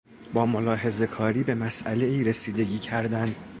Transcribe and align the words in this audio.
با 0.33 0.45
ملاحظهکاری 0.45 1.43
به 1.43 1.55
مسئلهای 1.55 2.23
رسیدگی 2.23 2.79
کردن 2.79 3.35